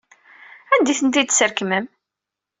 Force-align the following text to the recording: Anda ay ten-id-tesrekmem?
Anda 0.73 0.89
ay 0.91 0.97
ten-id-tesrekmem? 0.99 1.85